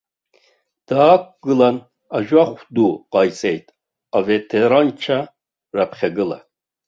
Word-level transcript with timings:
Даақәгылан 0.87 1.77
ажәахә 2.17 2.61
ду 2.73 2.91
ҟаиҵеит 3.11 3.65
аветеранцәа 4.17 5.17
раԥхьагыла. 5.75 6.39